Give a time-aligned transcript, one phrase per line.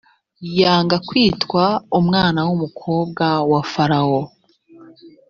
[0.59, 1.63] yanga kwitwa
[1.99, 4.21] umwana w umukobwa wa farawo